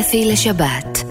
אפי 0.00 0.24
לשבת. 0.32 1.04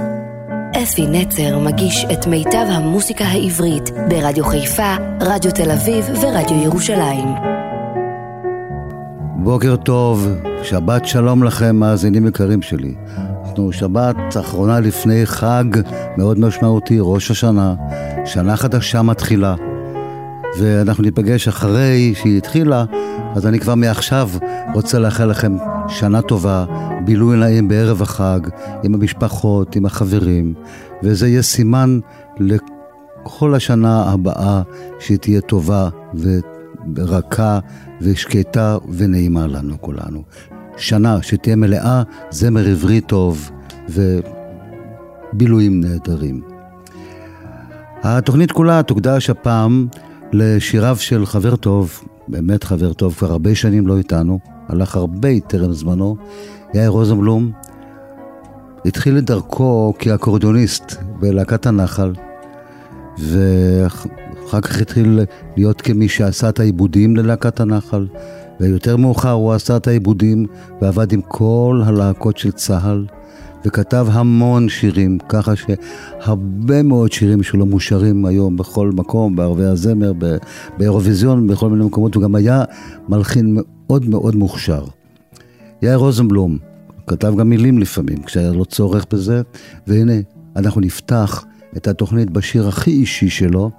אפי 0.84 1.08
נצר 1.08 1.60
מגיש 1.60 2.06
את 2.14 2.27
מיטב 2.27 2.66
המוסיקה 2.69 3.26
העברית 3.26 3.90
ברדיו 4.10 4.46
חיפה, 4.46 4.96
רדיו 5.21 5.52
תל 5.52 5.71
אביב 5.71 6.06
ורדיו 6.21 6.63
ירושלים. 6.63 7.28
בוקר 9.36 9.76
טוב, 9.76 10.28
שבת 10.63 11.05
שלום 11.05 11.44
לכם, 11.44 11.76
מאזינים 11.76 12.28
יקרים 12.28 12.62
שלי. 12.62 12.94
אנחנו 13.46 13.71
שבת 13.71 14.16
אחרונה 14.39 14.80
לפני 14.80 15.26
חג 15.26 15.66
מאוד 16.18 16.40
משמעותי, 16.40 16.98
ראש 17.02 17.32
השנה, 17.32 17.76
שנה 18.26 18.58
חדשה 18.58 19.02
מתחילה. 19.02 19.56
ואנחנו 20.60 21.04
ניפגש 21.04 21.48
אחרי 21.48 22.14
שהיא 22.16 22.38
התחילה, 22.38 22.86
אז 23.36 23.48
אני 23.48 23.60
כבר 23.60 23.76
מעכשיו 23.76 24.30
רוצה 24.74 25.00
לאחל 25.00 25.26
לכם 25.26 25.58
שנה 25.90 26.22
טובה, 26.22 26.66
בילוי 27.06 27.38
נעים 27.38 27.68
בערב 27.68 28.02
החג, 28.02 28.40
עם 28.84 28.96
המשפחות, 28.96 29.76
עם 29.76 29.86
החברים, 29.86 30.54
וזה 31.04 31.28
יהיה 31.28 31.41
סימן 31.41 32.00
לכל 32.40 33.55
השנה 33.55 34.04
הבאה 34.04 34.62
שהיא 35.00 35.18
תהיה 35.18 35.42
טובה 35.42 35.90
ורכה 36.95 37.59
ושקטה 38.02 38.78
ונעימה 38.94 39.48
לנו 39.48 39.81
כולנו. 39.81 40.23
שנה 40.78 41.22
שתהיה 41.22 41.55
מלאה 41.55 42.04
זמר 42.31 42.67
עברי 42.67 43.02
טוב 43.02 43.52
ובילויים 43.90 45.81
נהדרים. 45.81 46.42
התוכנית 48.04 48.52
כולה 48.52 48.84
תוקדש 48.84 49.30
הפעם 49.30 49.88
לשיריו 50.34 50.98
של 51.00 51.26
חבר 51.26 51.56
טוב, 51.56 52.02
באמת 52.28 52.64
חבר 52.64 52.94
טוב, 52.94 53.14
כבר 53.14 53.31
הרבה 53.31 53.56
שנים 53.56 53.88
לא 53.88 53.98
איתנו, 53.98 54.40
הלך 54.70 54.95
הרבה 54.95 55.39
טרם 55.39 55.73
זמנו, 55.73 56.16
יאיר 56.73 56.89
רוזנבלום. 56.89 57.52
התחיל 58.85 59.17
את 59.17 59.23
דרכו 59.23 59.94
כאקורדיוניסט 59.99 60.95
בלהקת 61.20 61.66
הנחל, 61.66 62.14
ואחר 63.19 64.61
כך 64.61 64.81
התחיל 64.81 65.19
להיות 65.58 65.81
כמי 65.81 66.09
שעשה 66.09 66.50
את 66.50 66.59
העיבודים 66.59 67.16
ללהקת 67.16 67.59
הנחל, 67.59 68.08
ויותר 68.59 68.97
מאוחר 68.97 69.31
הוא 69.31 69.53
עשה 69.53 69.77
את 69.77 69.88
העיבודים 69.88 70.45
ועבד 70.81 71.14
עם 71.14 71.22
כל 71.22 71.81
הלהקות 71.86 72.38
של 72.38 72.52
צה"ל. 72.52 73.05
וכתב 73.68 74.08
המון 74.12 74.70
שירים, 74.70 75.18
ככה 75.30 75.54
שהרבה 75.56 76.84
מאוד 76.84 77.12
שירים 77.12 77.44
שלו 77.44 77.66
מושרים 77.66 78.26
היום 78.26 78.58
בכל 78.58 78.92
מקום, 78.92 79.36
בערבי 79.36 79.64
הזמר, 79.64 80.14
באירוויזיון, 80.78 81.48
בכל 81.48 81.70
מיני 81.70 81.86
מקומות, 81.86 82.16
הוא 82.16 82.23
גם 82.23 82.36
היה 82.36 82.64
מלחין 83.10 83.58
מאוד 83.58 84.10
מאוד 84.10 84.36
מוכשר. 84.36 84.86
יאיר 85.82 85.98
רוזנבלום 85.98 86.58
כתב 87.08 87.34
גם 87.38 87.50
מילים 87.50 87.80
לפעמים, 87.80 88.23
כשהיה 88.23 88.52
לו 88.52 88.66
צורך 88.66 89.06
בזה, 89.12 89.42
והנה, 89.88 90.14
אנחנו 90.56 90.82
נפתח 90.82 91.45
את 91.78 91.88
התוכנית 91.88 92.30
בשיר 92.30 92.68
הכי 92.68 92.92
אישי 92.92 93.30
שלו, 93.30 93.72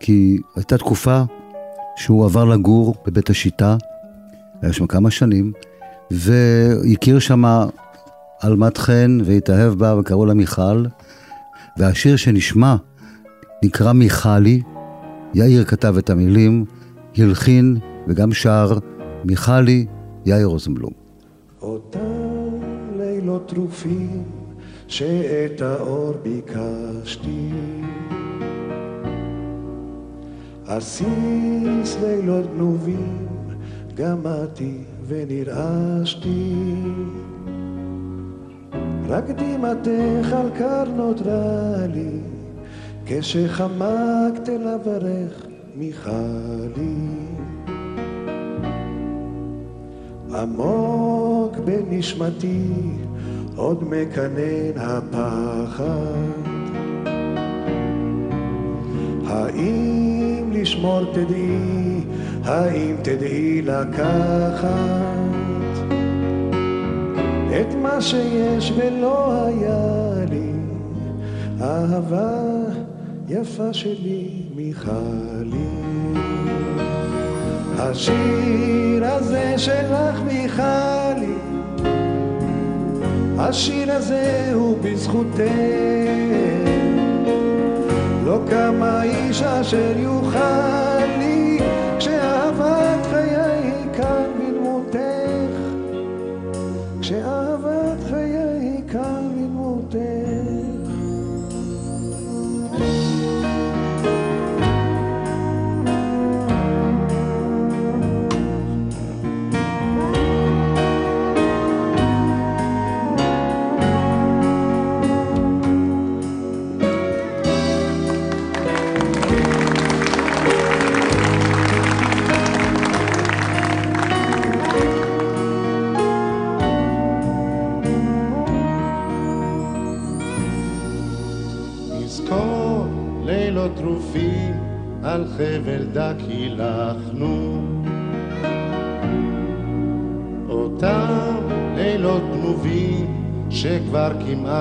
כי 0.00 0.38
הייתה 0.56 0.78
תקופה 0.78 1.22
שהוא 1.96 2.24
עבר 2.24 2.44
לגור 2.44 2.94
בבית 3.06 3.30
השיטה, 3.30 3.76
היה 4.62 4.72
שם 4.72 4.86
כמה 4.86 5.10
שנים, 5.10 5.52
והכיר 6.10 7.18
שמה 7.18 7.66
עלמת 8.40 8.78
חן 8.78 9.18
והתאהב 9.24 9.74
בה 9.74 9.98
וקראו 9.98 10.26
לה 10.26 10.34
מיכל, 10.34 10.84
והשיר 11.78 12.16
שנשמע 12.16 12.76
נקרא 13.64 13.92
מיכלי, 13.92 14.62
יאיר 15.34 15.64
כתב 15.64 15.94
את 15.98 16.10
המילים, 16.10 16.64
הלחין 17.16 17.76
וגם 18.08 18.32
שר 18.32 18.78
מיכלי, 19.24 19.86
יאיר 20.26 20.46
רוזנבלום. 20.46 20.92
אותם 21.62 21.98
לילות 22.96 23.48
טרופים 23.48 24.22
שאת 24.88 25.62
האור 25.62 26.14
ביקשתי. 26.22 27.50
עסיס 30.66 31.96
לילות 32.02 32.46
גנובים 32.54 33.26
גמדתי 33.94 34.78
ונרעשתי 35.08 36.54
רק 39.08 39.24
דמעתך 39.30 40.32
על 40.32 40.50
קר 40.58 40.84
נותרה 40.96 41.86
לי, 41.94 42.20
כשחמקת 43.06 44.48
לברך 44.48 45.46
מיכלי. 45.76 46.94
עמוק 50.34 51.56
בנשמתי 51.64 52.62
עוד 53.56 53.84
מקנן 53.84 54.76
הפחד. 54.76 55.84
האם 59.26 60.50
לשמור 60.52 61.12
תדעי, 61.12 62.00
האם 62.44 62.96
תדעי 63.02 63.62
לקחת? 63.62 65.37
את 67.50 67.74
מה 67.82 68.00
שיש 68.00 68.72
ולא 68.76 69.44
היה 69.44 70.24
לי, 70.30 70.52
אהבה 71.60 72.40
יפה 73.28 73.72
שלי 73.72 74.28
מיכלי. 74.56 75.68
השיר 77.78 79.04
הזה 79.04 79.54
שלך 79.56 80.20
מיכלי, 80.26 81.34
השיר 83.38 83.92
הזה 83.92 84.50
הוא 84.54 84.78
בזכותך. 84.82 85.40
לא 88.24 88.38
קמה 88.50 89.02
איש 89.02 89.42
אשר 89.42 89.92
יוכל 89.96 90.87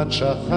Machacha. 0.07 0.56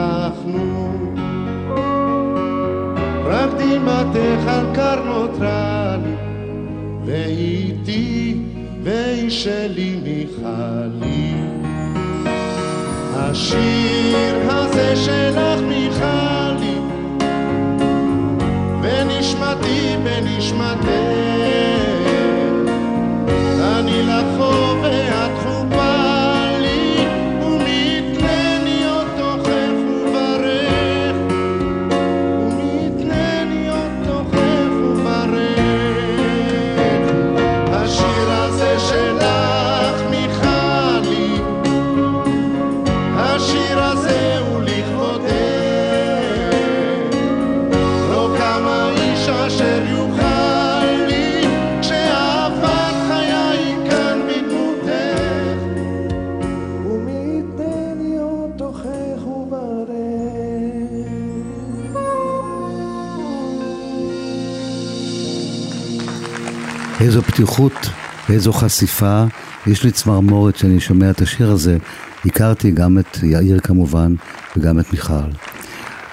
איזו 67.00 67.22
פתיחות, 67.22 67.88
איזו 68.28 68.52
חשיפה. 68.52 69.24
יש 69.66 69.84
לי 69.84 69.90
צמרמורת 69.90 70.54
כשאני 70.54 70.80
שומע 70.80 71.10
את 71.10 71.20
השיר 71.20 71.50
הזה. 71.50 71.76
הכרתי 72.24 72.70
גם 72.70 72.98
את 72.98 73.18
יאיר 73.22 73.60
כמובן, 73.60 74.14
וגם 74.56 74.80
את 74.80 74.92
מיכל. 74.92 75.30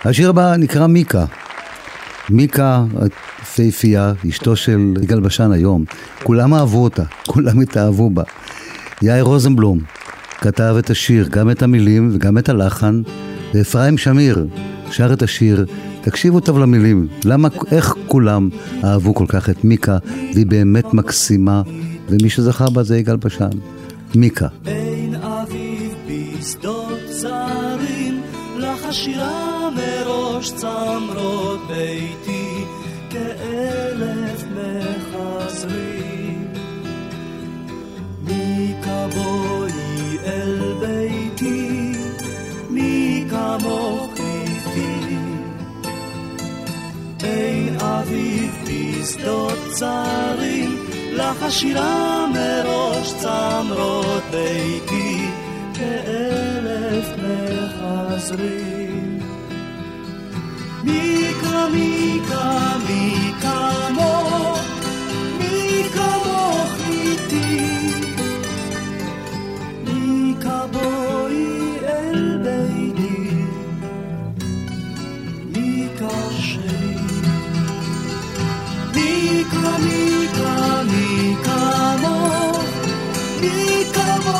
השיר 0.06 0.30
הבא 0.30 0.56
נקרא 0.56 0.88
מיקה. 0.88 1.26
מיקה 2.30 2.84
פייפייה, 3.56 4.14
אשתו 4.30 4.56
של 4.56 4.94
יגאל 5.02 5.20
בשן 5.20 5.52
היום, 5.52 5.84
כולם 6.24 6.54
אהבו 6.54 6.84
אותה, 6.84 7.04
כולם 7.28 7.60
התאהבו 7.60 8.10
בה. 8.10 8.24
יאיר 9.02 9.24
רוזנבלום 9.24 9.80
כתב 10.42 10.76
את 10.80 10.90
השיר, 10.90 11.28
גם 11.28 11.52
את 11.52 11.64
המילים 11.64 12.10
וגם 12.14 12.38
את 12.38 12.50
הלחן, 12.50 13.02
ואפרים 13.54 13.98
שמיר 13.98 14.48
שר 14.92 15.14
את 15.14 15.22
השיר, 15.22 15.66
תקשיבו 16.02 16.40
טוב 16.40 16.60
למילים, 16.60 17.08
למה, 17.26 17.48
איך 17.72 17.96
כולם 18.08 18.50
אהבו 18.84 19.16
כל 19.16 19.26
כך 19.28 19.50
את 19.50 19.64
מיקה, 19.64 19.98
והיא 20.34 20.46
באמת 20.46 20.94
מקסימה, 20.94 21.62
ומי 22.10 22.30
שזכה 22.30 22.70
בה 22.70 22.84
זה 22.84 22.98
יגאל 22.98 23.16
בשן. 23.16 23.50
מיקה. 24.16 24.48
בין 24.64 25.16
אביב 25.16 25.94
בשדות 26.08 27.00
זרים, 27.10 28.22
לך 28.58 28.86
השירה 28.86 29.70
מראש 29.76 30.52
צמרות 30.52 31.60
ביתי, 31.68 32.48
כאלף 33.10 34.44
מחזרים. 34.56 36.48
מיקה 38.24 39.08
בואי 39.16 40.18
אל 40.26 40.57
אביב 48.08 48.58
בשדות 48.64 49.60
זרים, 49.70 50.86
לך 51.14 51.44
השירה 51.44 52.28
מראש 52.34 53.14
צמרות 53.14 54.24
ביתי, 54.32 55.26
כאלף 55.74 57.08
מחזרים. 57.78 59.20
מיקה, 60.84 61.68
מיקה, 61.74 62.78
מי 62.88 63.32
כמוך, 63.42 64.60
מי 65.40 65.84
כמוך 65.94 66.72
איתי. 66.90 68.07
מי 83.42 83.86
כמוך 83.94 84.37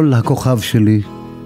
יפול 0.00 0.14
הכוכב 0.14 0.60
שלי, 0.60 1.00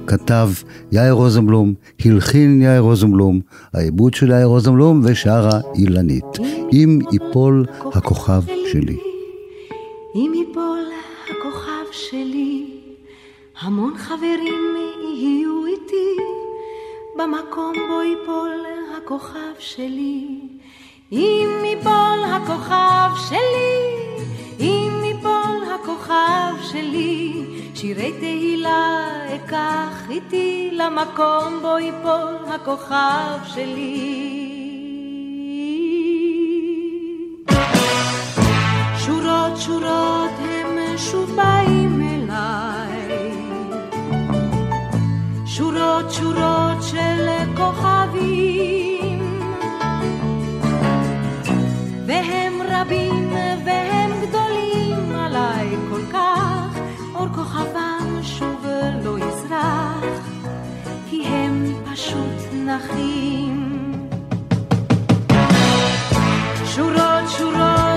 כתב 0.07 0.49
יאיר 0.93 1.13
רוזנבלום, 1.13 1.75
הלחין 2.05 2.63
יאיר 2.63 2.81
רוזנבלום, 2.81 3.41
העיבוד 3.75 4.15
של 4.15 4.31
יאיר 4.31 4.47
רוזנבלום 4.47 5.01
ושרה 5.05 5.61
אילנית. 5.75 6.25
אם 6.73 6.99
יפול 7.13 7.67
הכוכב 7.95 8.43
שלי. 8.73 8.97
אם 10.15 10.33
יפול 10.35 10.85
הכוכב 11.25 11.93
שלי, 11.93 12.67
המון 13.61 13.95
חברים 13.99 14.77
יהיו 15.17 15.67
איתי, 15.67 16.23
במקום 17.19 17.73
בו 17.89 18.03
יפול 18.03 18.51
הכוכב 18.99 19.55
שלי. 19.59 20.41
אם 21.13 21.49
יפול 21.73 22.25
הכוכב 22.33 23.11
שלי, 23.29 23.75
אם 24.61 24.93
יפול 25.11 25.65
הכוכב 25.75 26.55
שלי, 26.63 27.44
שירי 27.85 28.13
תהילה 28.21 29.09
אקח 29.35 30.11
איתי 30.11 30.71
למקום 30.73 31.59
בו 31.63 31.79
ייפול 31.79 32.37
הכוכב 32.55 33.39
שלי. 33.45 34.21
שורות 38.99 39.57
שורות 39.61 40.31
הם 40.39 40.99
שוב 40.99 41.37
באים 41.37 42.03
אליי, 42.03 43.33
שורות 45.47 46.13
שורות 46.13 46.83
של 46.91 47.29
כוכבים, 47.57 49.41
והם 52.07 52.53
רבים 52.69 53.24
פשוט 62.05 62.53
נחים. 62.53 63.73
שורות 66.65 67.29
שורות 67.39 67.94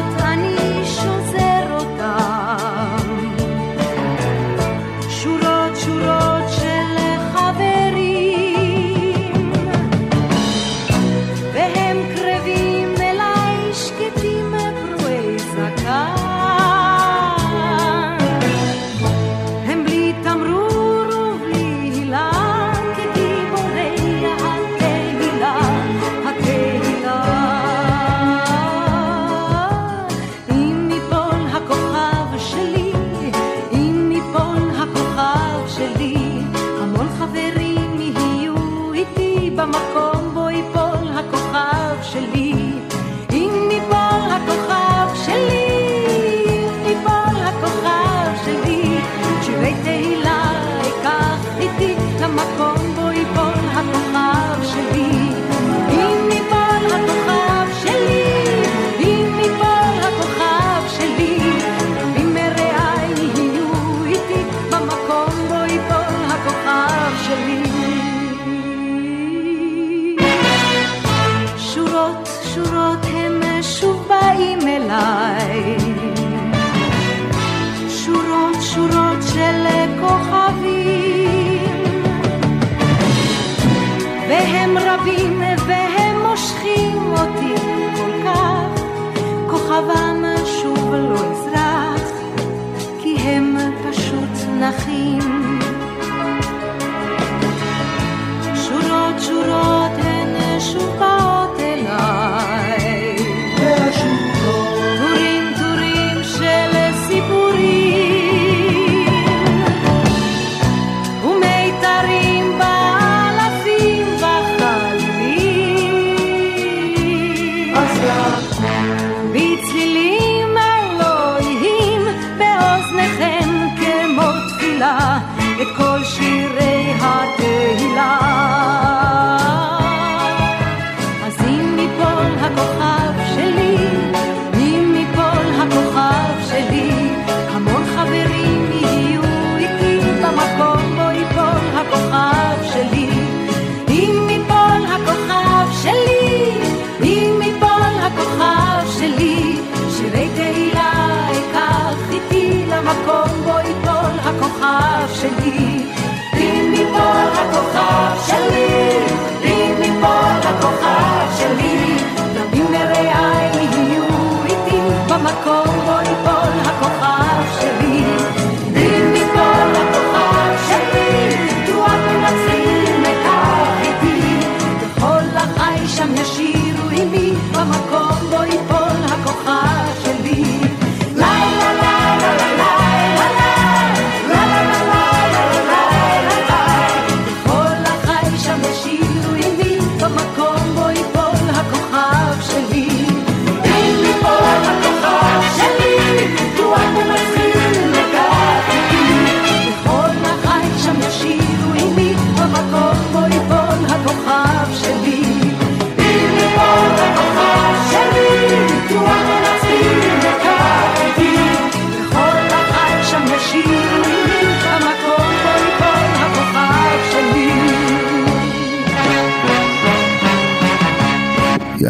seguir. 155.36 155.67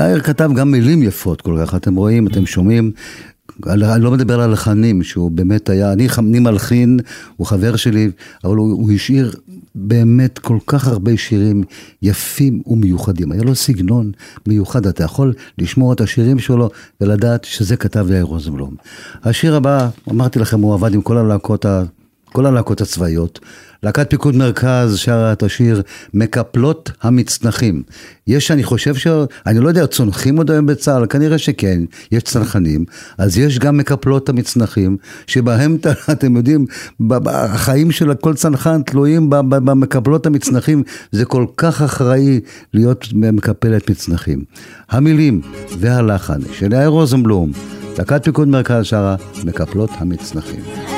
יאיר 0.08 0.20
כתב 0.20 0.50
גם 0.56 0.72
מילים 0.72 1.04
יפות 1.04 1.42
כל 1.42 1.58
כך, 1.62 1.76
אתם 1.76 1.96
רואים, 1.96 2.28
אתם 2.28 2.46
שומעים. 2.46 2.92
אני 3.68 4.04
לא 4.04 4.12
מדבר 4.12 4.34
על 4.34 4.42
הלחנים, 4.42 5.04
שהוא 5.04 5.32
באמת 5.32 5.70
היה, 5.70 5.94
אני, 5.94 6.08
אני 6.18 6.40
מלחין, 6.40 7.00
הוא 7.38 7.48
חבר 7.48 7.76
שלי, 7.76 8.12
אבל 8.44 8.56
הוא, 8.56 8.72
הוא 8.72 8.92
השאיר 8.92 9.34
באמת 9.76 10.40
כל 10.40 10.58
כך 10.68 10.88
הרבה 10.88 11.18
שירים 11.18 11.64
יפים 12.02 12.62
ומיוחדים. 12.68 13.32
היה 13.32 13.44
לו 13.44 13.56
סגנון 13.56 14.12
מיוחד, 14.48 14.88
אתה 14.88 15.04
יכול 15.04 15.34
לשמוע 15.58 15.94
את 15.94 16.02
השירים 16.02 16.40
שלו 16.40 16.70
ולדעת 17.02 17.44
שזה 17.44 17.78
כתב 17.78 18.08
יאיר 18.12 18.24
רוזנבלום. 18.24 18.76
השיר 19.24 19.56
הבא, 19.56 19.90
אמרתי 20.10 20.40
לכם, 20.40 20.62
הוא 20.62 20.74
עבד 20.74 20.94
עם 20.94 21.02
כל 21.02 21.18
הלהקות 21.18 21.66
כל 22.32 22.46
הלהקות 22.46 22.82
הצבאיות. 22.82 23.40
להקת 23.84 24.10
פיקוד 24.10 24.36
מרכז 24.36 24.98
שרה 24.98 25.34
את 25.34 25.44
השיר 25.44 25.82
מקפלות 26.14 26.92
המצנחים. 27.02 27.84
יש, 28.28 28.52
אני 28.52 28.64
חושב 28.64 28.96
ש... 28.96 29.08
אני 29.46 29.60
לא 29.60 29.68
יודע, 29.70 29.88
צונחים 29.88 30.38
עוד 30.38 30.52
היום 30.52 30.66
בצה"ל? 30.66 31.06
כנראה 31.10 31.38
שכן, 31.38 31.82
יש 32.12 32.24
צנחנים. 32.24 32.86
אז 33.18 33.38
יש 33.38 33.60
גם 33.60 33.78
מקפלות 33.78 34.30
המצנחים, 34.30 34.98
שבהם, 35.28 35.78
אתם 36.12 36.36
יודעים, 36.36 36.66
החיים 37.26 37.92
של 37.92 38.14
כל 38.14 38.34
צנחן 38.34 38.82
תלויים 38.82 39.30
במקפלות 39.30 40.26
המצנחים. 40.26 40.84
זה 41.12 41.26
כל 41.26 41.46
כך 41.58 41.82
אחראי 41.82 42.40
להיות 42.74 43.08
מקפלת 43.14 43.90
מצנחים. 43.90 44.44
המילים 44.90 45.42
והלחן 45.80 46.40
של 46.52 46.74
יאיר 46.74 46.88
רוזנבלום, 46.88 47.52
להקת 47.98 48.24
פיקוד 48.24 48.48
מרכז 48.48 48.86
שרה 48.86 49.16
מקפלות 49.44 49.90
המצנחים. 49.98 50.97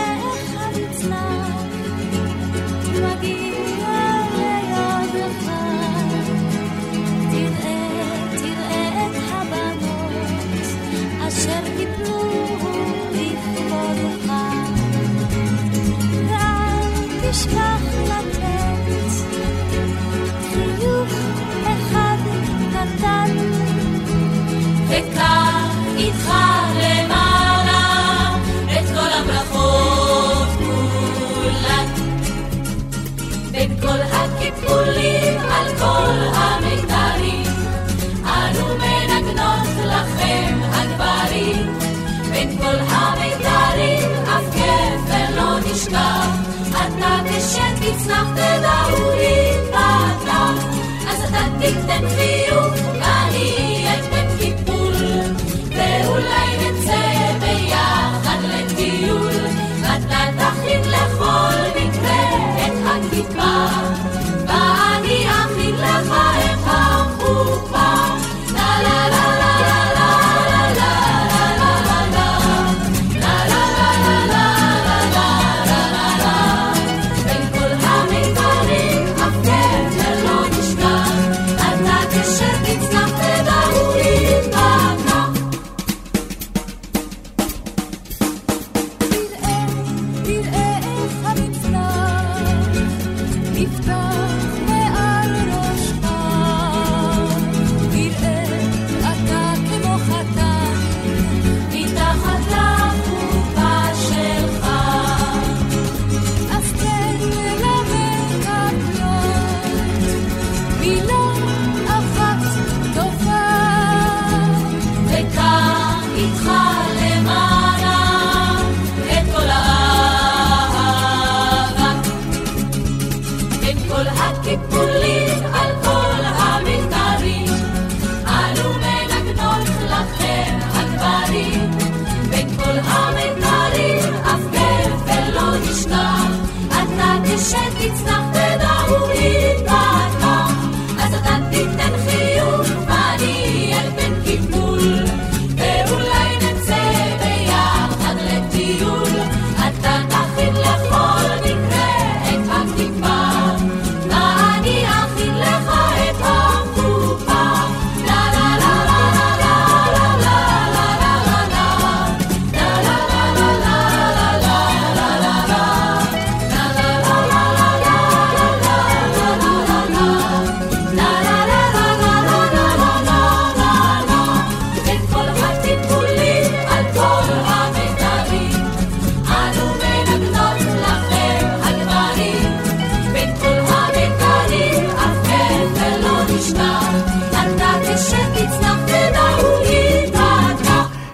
feel 52.10 52.49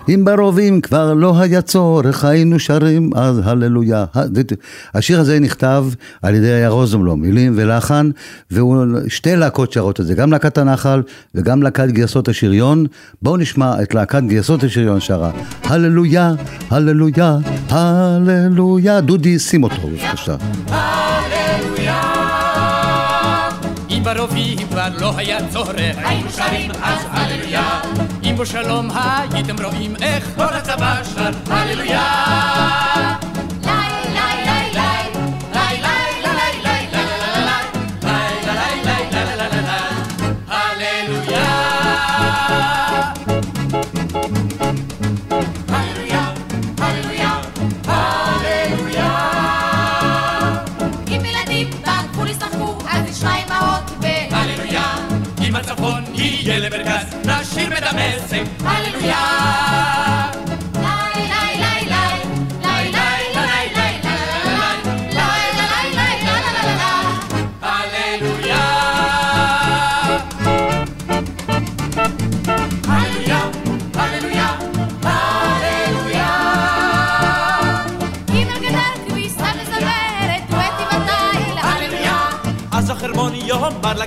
אם 0.09 0.25
ברובים 0.25 0.81
כבר 0.81 1.13
לא 1.13 1.39
היה 1.39 1.61
צורך, 1.61 2.25
היינו 2.25 2.59
שרים 2.59 3.09
אז 3.15 3.41
הללויה. 3.43 4.05
השיר 4.93 5.19
הזה 5.19 5.39
נכתב 5.39 5.85
על 6.21 6.35
ידי 6.35 6.51
היה 6.51 6.69
מילים 7.15 7.53
ולחן, 7.55 8.09
ושתי 8.51 9.35
להקות 9.35 9.71
שרות 9.71 9.99
את 9.99 10.05
זה, 10.05 10.13
גם 10.13 10.31
להקת 10.31 10.57
הנחל 10.57 11.01
וגם 11.35 11.63
להקת 11.63 11.87
גייסות 11.87 12.27
השריון. 12.27 12.85
בואו 13.21 13.37
נשמע 13.37 13.81
את 13.81 13.93
להקת 13.93 14.23
גייסות 14.27 14.63
השריון 14.63 14.99
שרה. 14.99 15.31
הללויה, 15.63 16.33
הללויה, 16.69 17.37
הללויה. 17.69 19.01
דודי, 19.01 19.39
שים 19.39 19.63
אותו 19.63 19.87
בבקשה. 19.87 20.35
ברובים 24.05 24.57
כבר 24.57 24.87
לא 24.99 25.17
היה 25.17 25.47
צורך, 25.49 25.95
היינו 25.97 26.29
שרים 26.29 26.71
אז 26.71 26.99
הללויה. 27.09 27.84
אם 28.35 28.39
בשלום 28.39 28.89
הייתם 29.31 29.55
רואים 29.63 29.95
איך 30.01 30.31
כל 30.35 30.53
הצבא 30.53 31.03
שר 31.15 31.31
הללויה. 31.49 33.24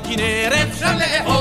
בכנרת 0.00 0.68
אפשר 0.72 0.96
לאהוב 0.96 1.37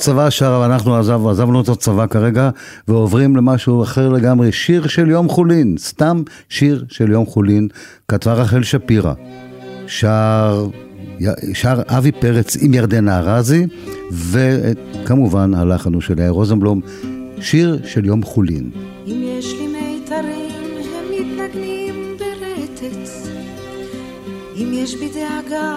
הצבא 0.00 0.30
שר, 0.30 0.62
אנחנו 0.64 0.96
עזב, 0.96 1.26
עזבנו 1.26 1.60
את 1.60 1.68
הצבא 1.68 2.06
כרגע, 2.06 2.50
ועוברים 2.88 3.36
למשהו 3.36 3.82
אחר 3.82 4.08
לגמרי, 4.08 4.52
שיר 4.52 4.86
של 4.86 5.10
יום 5.10 5.28
חולין, 5.28 5.76
סתם 5.78 6.22
שיר 6.48 6.84
של 6.88 7.10
יום 7.10 7.26
חולין, 7.26 7.68
כתבה 8.08 8.32
רחל 8.32 8.62
שפירא. 8.62 9.12
שר, 9.86 10.66
שר 11.52 11.82
אבי 11.86 12.12
פרץ 12.12 12.56
עם 12.60 12.74
ירדנה 12.74 13.18
ארזי, 13.18 13.66
וכמובן 14.12 15.54
הלחן 15.54 15.94
הוא 15.94 16.02
של 16.02 16.18
יאיר 16.18 16.30
רוזנבלום, 16.30 16.80
שיר 17.40 17.80
של 17.84 18.04
יום 18.04 18.22
חולין. 18.22 18.70
אם 19.06 19.22
יש 19.24 19.52
לי 19.52 19.66
מיתרים, 19.66 20.50
הם 20.98 21.04
מתנגנים 21.10 22.16
ברטט. 22.18 23.10
אם 24.56 24.70
יש 24.72 24.94
בי 24.94 25.08
דאגה, 25.08 25.76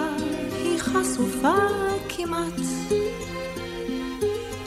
היא 0.64 0.78
חשופה. 0.78 1.93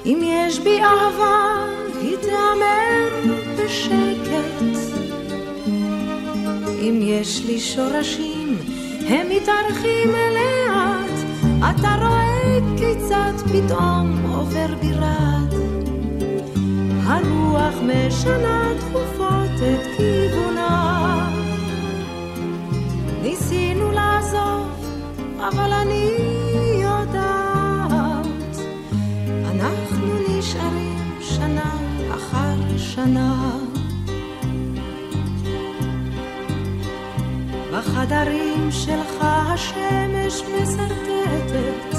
אם 0.08 0.22
יש 0.24 0.60
בי 0.60 0.80
אהבה, 0.82 1.66
היא 2.02 2.18
תאמר 2.22 3.34
בשקט. 3.58 4.78
אם 6.80 7.00
יש 7.02 7.42
לי 7.46 7.60
שורשים, 7.60 8.58
הם 9.08 9.28
מתארחים 9.30 10.10
לאט. 10.10 11.20
אתה 11.60 11.96
רואה 12.00 12.58
כיצד 12.78 13.34
פתאום 13.52 14.26
עובר 14.30 14.76
בירד. 14.82 15.54
הרוח 17.04 17.76
משנה 17.84 18.72
תכופות 18.80 19.52
את 19.58 19.98
כיוונה. 19.98 21.30
ניסינו 23.22 23.92
לעזוב, 23.92 24.68
אבל 25.40 25.74
אני 25.74 26.37
שנה. 32.98 33.58
בחדרים 37.72 38.72
שלך 38.72 39.18
השמש 39.22 40.42
מסרטטת 40.42 41.98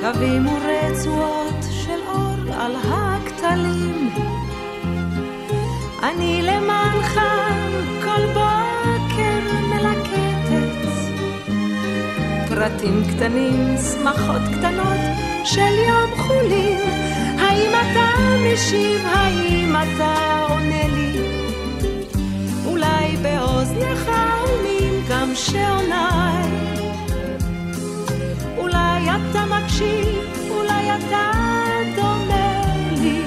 קווים 0.00 0.46
ורצועות 0.46 1.64
של 1.70 2.00
אור 2.08 2.54
על 2.60 2.72
הכתלים. 2.76 4.10
אני 6.02 6.42
למענך 6.42 7.20
כל 8.04 8.26
בוקר 8.26 9.40
מלקטת 9.70 10.88
פרטים 12.48 13.02
קטנים, 13.10 13.76
שמחות 13.76 14.42
קטנות 14.58 15.00
של 15.44 15.74
יום 15.88 16.10
חולין. 16.16 17.23
האם 17.54 17.70
אתה 17.70 18.10
משיב, 18.46 19.06
האם 19.06 19.76
אתה 19.76 20.40
עונה 20.48 20.86
לי? 20.88 21.18
אולי 22.66 23.16
באוזניך 23.22 24.10
עולמים 24.40 25.04
גם 25.08 25.32
שעוניי. 25.34 26.50
אולי 28.58 29.10
אתה 29.10 29.44
מקשיב, 29.44 30.50
אולי 30.50 30.90
אתה 30.96 31.30
דומה 31.96 32.62
לי. 33.02 33.22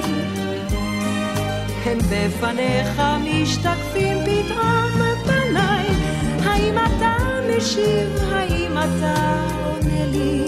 הם 1.85 1.97
בפניך 1.97 3.01
משתקפים 3.23 4.17
פתאום 4.25 4.91
פניי. 5.25 5.87
האם 6.43 6.75
אתה 6.77 7.17
משיב, 7.49 8.09
האם 8.31 8.77
אתה 8.77 9.45
עונה 9.65 10.05
לי? 10.05 10.45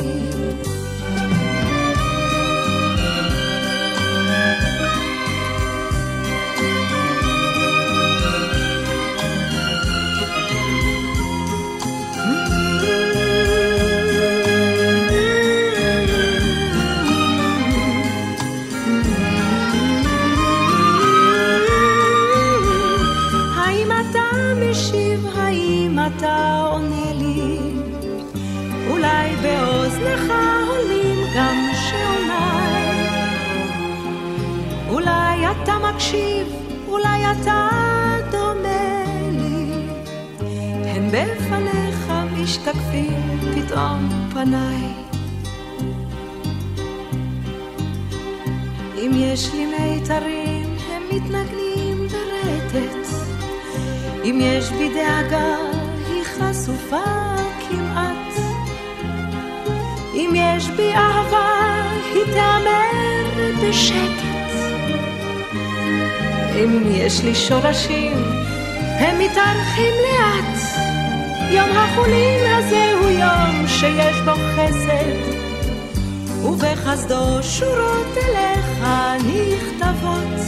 ובחסדו 76.90 77.44
שורות 77.44 78.18
אליך 78.18 78.84
נכתבות. 79.18 80.40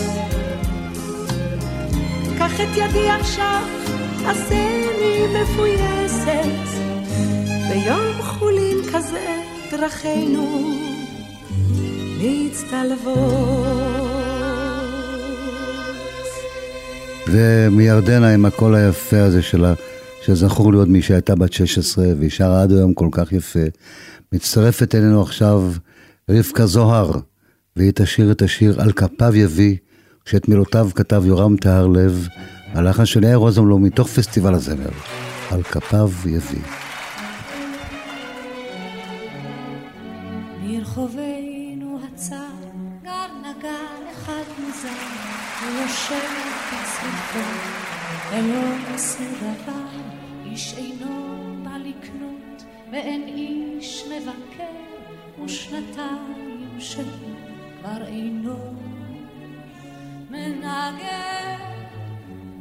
קח 2.37 2.53
את 2.55 2.77
ידי 2.77 3.09
עכשיו, 3.09 3.63
עשני 4.25 5.23
מפויסת, 5.27 6.81
ביום 7.69 8.21
חולין 8.21 8.77
כזה 8.93 9.41
דרכינו 9.71 10.71
מצטלבות. 12.21 13.17
ומירדנה 17.27 18.33
עם 18.33 18.45
הקול 18.45 18.75
היפה 18.75 19.21
הזה 19.21 19.41
שלה, 19.41 19.73
שזכור 20.25 20.71
לי 20.71 20.77
עוד 20.77 20.89
מי 20.89 21.01
שהייתה 21.01 21.35
בת 21.35 21.53
16 21.53 22.05
והיא 22.17 22.29
שרה 22.29 22.61
עד 22.61 22.71
היום 22.71 22.93
כל 22.93 23.09
כך 23.11 23.31
יפה. 23.31 23.59
מצטרפת 24.33 24.95
אלינו 24.95 25.21
עכשיו 25.21 25.71
רבקה 26.29 26.65
זוהר, 26.65 27.11
והיא 27.75 27.91
תשאיר 27.95 28.31
את 28.31 28.41
השיר 28.41 28.81
"על 28.81 28.91
כפיו 28.91 29.35
יביא", 29.35 29.77
שאת 30.25 30.47
מילותיו 30.47 30.89
כתב 30.95 31.23
יורם 31.25 31.57
טהרלב, 31.57 32.27
הלחן 32.73 33.05
של 33.05 33.23
יאיר 33.23 33.35
רוזנבלום 33.35 33.83
מתוך 33.83 34.07
פסטיבל 34.07 34.53
הזמר. 34.53 34.89
על 35.51 35.63
כפיו 35.63 36.09
יביא. 36.25 36.61
ברחובנו 40.61 41.99
הצר 42.13 42.35
גר 43.03 43.27
נגן 43.41 44.03
אחד 44.11 44.43
מוזר, 44.59 44.89
הוא 45.61 45.81
יושב 45.81 46.27
בצריפו, 46.67 47.47
ולא 48.31 48.93
עושה 48.93 49.23
דבר, 49.41 49.89
איש 50.45 50.75
אינו 50.77 51.43
בא 51.63 51.77
לקנות, 51.77 52.63
ואין 52.91 53.23
איש 53.27 54.05
מבקר, 54.07 54.50
ושנתיים 55.45 56.79
שהוא 56.79 57.05
כבר 57.79 58.05
אינו 58.07 58.57
מנגן, 60.29 61.57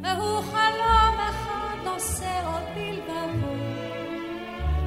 והוא 0.02 0.40
חלום 0.40 1.14
אחד 1.30 1.86
עושה 1.86 2.46
עוד 2.46 2.62
בלבבו, 2.74 3.52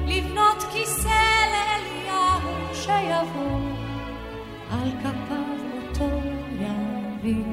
לבנות 0.06 0.64
כיסא 0.72 1.08
לאליהו 1.52 2.74
שיבוא, 2.74 3.60
על 4.70 4.90
כפיו 5.00 5.58
אותו 5.74 6.10
יביא, 6.60 7.44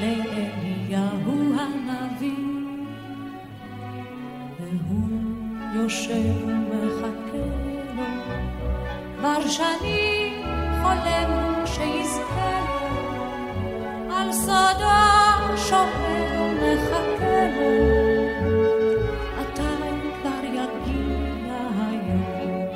לאליהו 0.00 1.54
הנביא, 1.58 2.44
והוא 4.60 5.08
יושב 5.74 6.63
כבר 9.24 9.48
שנים 9.48 10.42
חולם 10.82 11.66
שיזכה 11.66 12.60
לו, 12.68 14.14
על 14.16 14.32
סודו 14.32 15.56
שומר 15.56 16.42
ומחכה 16.42 17.46
לו. 17.56 17.70
מתי 19.40 19.62
כבר 20.20 20.44
יגיע 20.44 21.54
היום? 21.78 22.68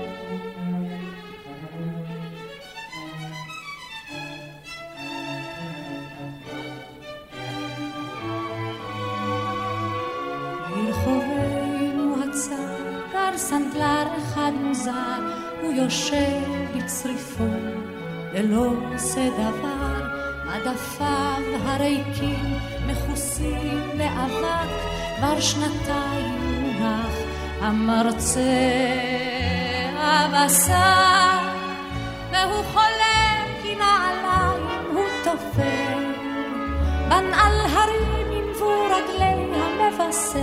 ברחובנו 10.70 12.16
הצר 12.22 13.10
גר 13.12 13.36
סנדלר 13.38 14.06
אחד 14.18 14.52
מוזר, 14.60 15.47
יושב 15.78 16.42
בצריפו 16.76 17.44
ולא 18.32 18.72
עושה 18.94 19.28
דבר, 19.30 20.08
מדפיו 20.46 21.42
הריקים 21.64 22.54
מכוסים 22.86 23.80
באבק, 23.98 24.70
כבר 25.16 25.40
שנתיים 25.40 26.62
מונח 26.62 27.14
המרצה 27.60 28.40
הבשר, 29.96 31.38
והוא 32.32 32.64
חולם 32.72 33.46
כי 33.62 33.74
נעליים 33.74 34.62
הוא 34.92 35.04
תופר, 35.24 35.98
בנעל 37.08 37.60
הרים 37.60 38.32
ינבו 38.32 38.84
רגלי 38.84 39.54
המבשר, 39.54 40.38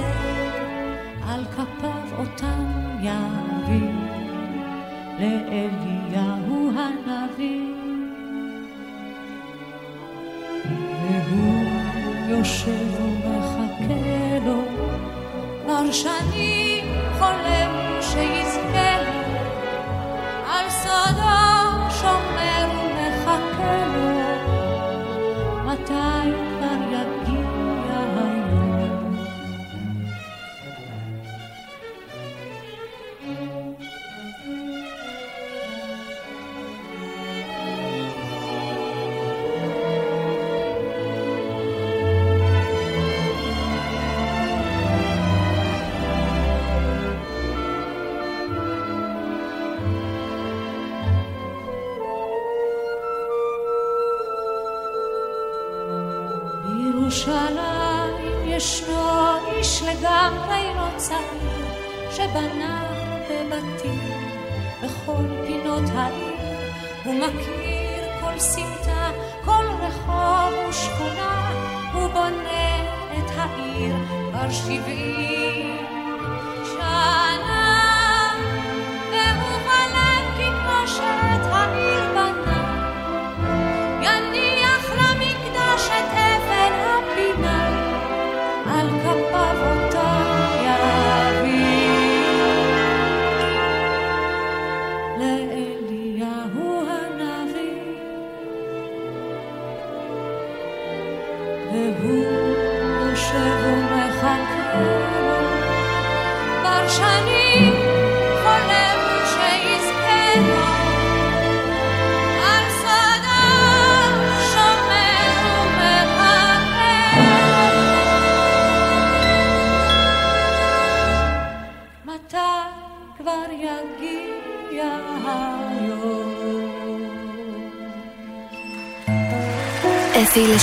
על 1.28 1.46
כפיו 1.46 2.20
אותם 2.20 2.66
יביא 3.02 3.45
לאליהו 5.20 6.72
הנביא. 6.78 7.62
והוא 11.10 11.66
יושב 12.28 13.02
ומחכה 13.02 14.40
לו, 14.46 14.62
כבר 15.64 15.92
שנים 15.92 16.86
חולם 17.20 17.72
שיזכה 18.02 18.98
לו, 19.02 19.22
על 20.48 20.70
סודו 20.70 21.45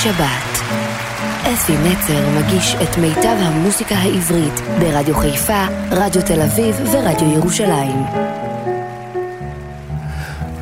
לשבת. 0.02 0.62
אפי 1.54 1.72
נצר 1.72 2.38
מגיש 2.38 2.74
את 2.74 2.98
מיטב 2.98 3.36
המוסיקה 3.38 3.94
העברית 3.94 4.60
ברדיו 4.80 5.14
חיפה, 5.14 5.66
רדיו 5.90 6.22
תל 6.22 6.40
אביב 6.40 6.76
ורדיו 6.92 7.32
ירושלים. 7.32 7.96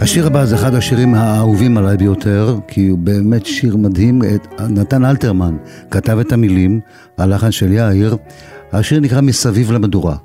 השיר 0.00 0.26
הבא 0.26 0.44
זה 0.44 0.54
אחד 0.54 0.74
השירים 0.74 1.14
האהובים 1.14 1.76
עליי 1.76 1.96
ביותר, 1.96 2.58
כי 2.68 2.88
הוא 2.88 2.98
באמת 2.98 3.46
שיר 3.46 3.76
מדהים. 3.76 4.22
נתן 4.68 5.04
אלתרמן 5.04 5.56
כתב 5.90 6.18
את 6.18 6.32
המילים, 6.32 6.80
הלחן 7.18 7.50
של 7.50 7.72
יאיר. 7.72 8.16
השיר 8.72 9.00
נקרא 9.00 9.20
מסביב 9.20 9.72
למדורה. 9.72 10.16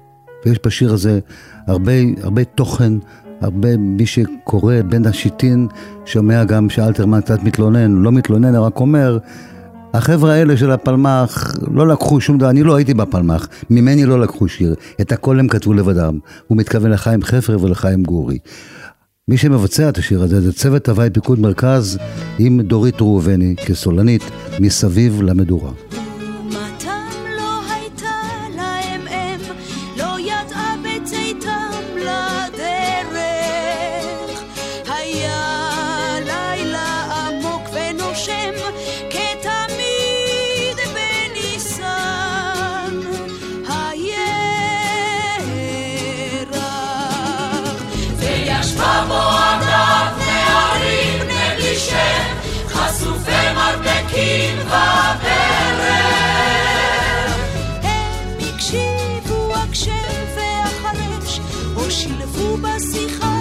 ויש 0.46 0.60
בשיר 0.66 0.94
הזה 0.94 1.20
הרבה, 1.68 1.92
הרבה 2.24 2.44
תוכן, 2.44 2.94
הרבה 3.42 3.78
מי 3.78 4.06
שקורא 4.06 4.76
בין 4.90 5.06
השיטין, 5.06 5.68
שומע 6.06 6.44
גם 6.44 6.70
שאלתרמן 6.70 7.22
קצת 7.22 7.44
מתלונן, 7.44 7.92
לא 7.92 8.12
מתלונן, 8.12 8.56
רק 8.56 8.80
אומר, 8.80 9.18
החבר'ה 9.94 10.34
האלה 10.34 10.58
של 10.58 10.72
הפלמ"ח 10.72 11.54
לא 11.72 11.88
לקחו 11.88 12.22
שום 12.22 12.38
דבר, 12.38 12.50
אני 12.50 12.64
לא 12.64 12.76
הייתי 12.76 12.94
בפלמ"ח, 12.94 13.48
ממני 13.70 14.06
לא 14.06 14.20
לקחו 14.20 14.48
שיר, 14.48 14.76
את 15.02 15.12
הכל 15.12 15.40
הם 15.40 15.48
כתבו 15.48 15.74
לבדם. 15.74 16.20
הוא 16.48 16.58
מתכוון 16.58 16.92
לחיים 16.92 17.24
חפר 17.24 17.58
ולחיים 17.62 18.04
גורי. 18.04 18.38
מי 19.28 19.38
שמבצע 19.38 19.90
את 19.90 19.98
השיר 19.98 20.24
הזה 20.24 20.42
זה 20.42 20.54
צוות 20.54 20.90
הוואי 20.90 21.10
פיקוד 21.10 21.40
מרכז 21.40 21.98
עם 22.40 22.62
דורית 22.62 23.02
ראובני 23.02 23.56
כסולנית 23.66 24.24
מסביב 24.60 25.22
למדורה. 25.22 25.72
שילבו 61.90 62.58
בשיחה 62.58 63.35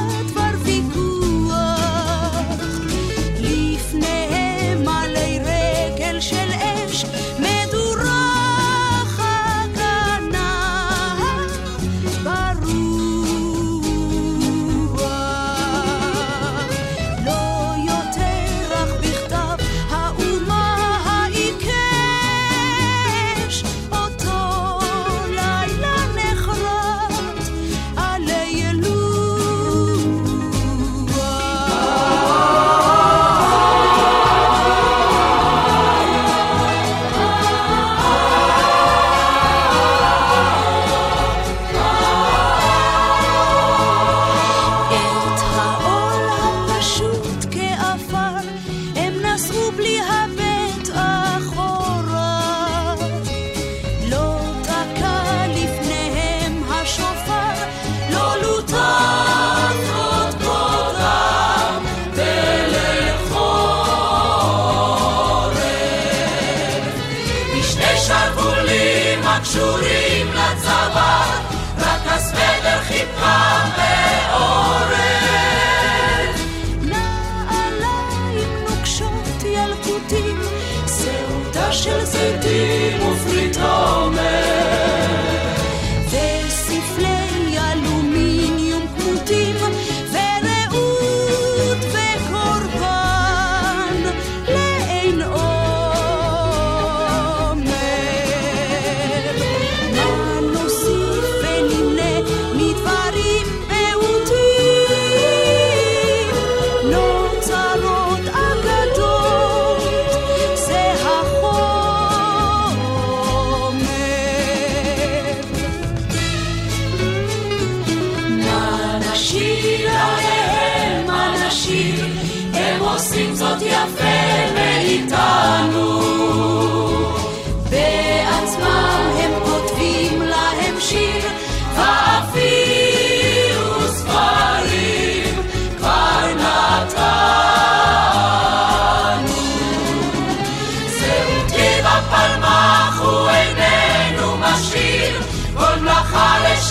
זיתים, 79.94 80.40
שעודה 80.86 81.72
של 81.72 82.04
זיתים 82.04 83.08
ופריטה 83.08 84.08
מ... 84.10 84.43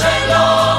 Señor. 0.04 0.73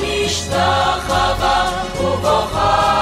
משתחווה 0.01 1.71
ובוכה 1.99 2.95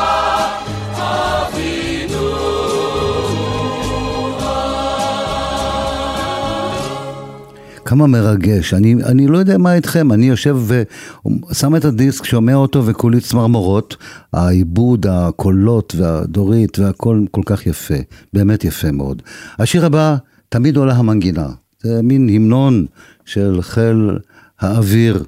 כמה 7.86 8.08
מרגש. 8.08 8.74
אני, 8.74 8.96
אני 9.06 9.28
לא 9.28 9.38
יודע 9.38 9.58
מה 9.58 9.76
איתכם, 9.76 10.12
אני 10.12 10.26
יושב 10.26 10.58
ושם 10.67 11.76
את 11.76 11.86
הדיסק, 11.86 12.26
שומע 12.26 12.56
אותו 12.56 12.86
וכולי 12.86 13.19
צמרמורות. 13.22 13.98
העיבוד, 14.34 15.06
הקולות 15.10 15.96
והדורית 15.98 16.80
והכל 16.80 17.26
כל 17.32 17.41
כך 17.46 17.67
יפה, 17.67 17.93
באמת 18.34 18.63
יפה 18.63 18.91
מאוד. 18.91 19.22
השיר 19.60 19.86
הבא, 19.86 20.15
תמיד 20.50 20.78
עולה 20.78 20.93
המנגינה. 20.93 21.62
זה 21.84 22.01
מין 22.01 22.29
המנון 22.29 22.86
של 23.25 23.59
חיל 23.61 24.19
האוויר, 24.59 25.23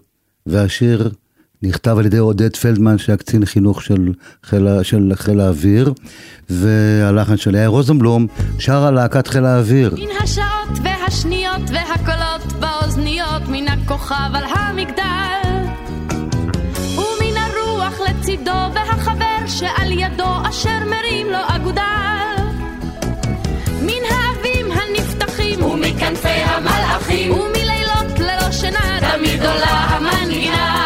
והשיר 0.45 1.09
נכתב 1.63 1.97
על 1.97 2.05
ידי 2.05 2.17
עודד 2.17 2.55
פלדמן, 2.55 2.97
שהיה 2.97 3.17
קצין 3.17 3.45
חינוך 3.45 3.81
של 3.83 4.13
חיל, 4.43 4.83
של 4.83 5.11
חיל 5.15 5.39
האוויר, 5.39 5.93
והלחן 6.49 7.37
של 7.37 7.55
יאיר 7.55 7.67
רוזנבלום 7.67 8.27
שר 8.59 8.83
על 8.85 8.93
להקת 8.93 9.27
חיל 9.27 9.45
האוויר. 9.45 9.95
מן 9.95 10.23
השעות 10.23 10.79
והשניות 10.83 11.61
והקולות 11.73 12.53
באוזניות 12.59 13.41
מן 13.47 13.67
הכוכב 13.67 14.29
על 14.33 14.43
המגדל 14.43 15.65
ומן 16.95 17.37
הרוח 17.37 17.99
לצידו 18.09 18.73
והחבר 18.73 19.47
שעל 19.47 19.91
ידו 19.91 20.49
אשר 20.49 20.79
מרים 20.85 21.27
לו 21.27 21.39
אגודל 21.47 22.14
כנפי 26.05 26.27
המלאכים, 26.29 27.31
ומלילות 27.31 28.19
ללא 28.19 28.51
שינה, 28.51 28.99
תמיד 28.99 29.45
עולה 29.45 29.87
המנגינה. 29.89 30.85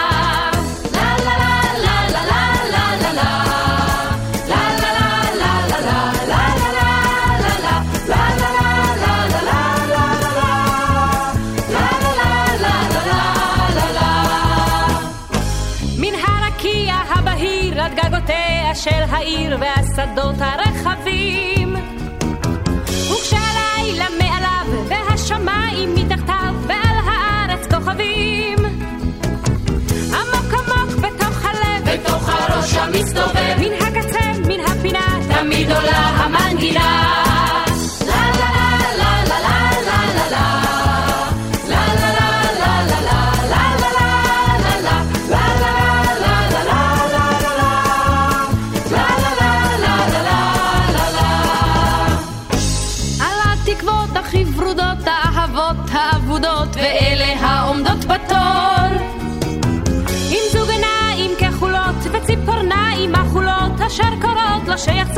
של 18.84 19.04
העיר 19.12 19.58
והשדות 19.60 20.36
הרחבים 20.40 21.49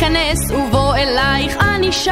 להיכנס, 0.00 0.50
ובוא 0.50 0.94
אלייך 0.94 1.56
אני 1.60 1.92
שט. 1.92 2.10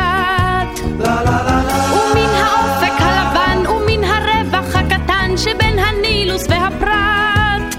ומן 0.81 2.35
האופק 2.35 3.01
הלבן, 3.01 3.67
ומן 3.67 4.05
הרווח 4.05 4.77
הקטן 4.77 5.37
שבין 5.37 5.79
הנילוס 5.79 6.47
והפרט. 6.49 7.77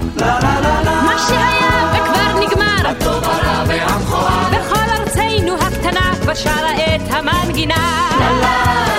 מה 0.82 1.16
שהיה 1.28 1.94
וכבר 1.94 2.40
נגמר, 2.40 2.90
הטוב 2.90 3.24
הרע 3.24 3.64
והמכוער. 3.68 4.50
בכל 4.52 4.90
ארצנו 5.00 5.56
הקטנה 5.62 6.12
כבר 6.22 6.34
שרה 6.34 6.96
את 6.96 7.02
המנגינה. 7.14 8.10
לה 8.20 8.32
לה 8.42 8.95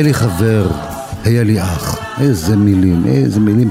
היה 0.00 0.06
לי 0.06 0.14
חבר, 0.14 0.66
היה 1.24 1.42
לי 1.42 1.60
אח. 1.60 1.98
איזה 2.20 2.56
מילים, 2.56 3.06
איזה 3.06 3.40
מילים. 3.40 3.68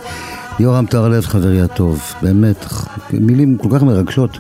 יורם 0.60 0.86
טהרלב, 0.86 1.26
חברי 1.26 1.62
הטוב, 1.62 2.02
באמת, 2.22 2.66
מילים 3.14 3.58
כל 3.58 3.70
כך 3.74 3.84
מרגשות. 3.84 4.38